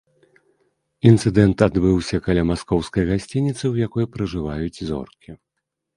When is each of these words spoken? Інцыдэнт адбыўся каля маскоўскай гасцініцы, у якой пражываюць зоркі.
Інцыдэнт 1.09 1.57
адбыўся 1.67 2.21
каля 2.27 2.43
маскоўскай 2.53 3.03
гасцініцы, 3.11 3.63
у 3.69 3.75
якой 3.87 4.05
пражываюць 4.17 4.83
зоркі. 4.93 5.31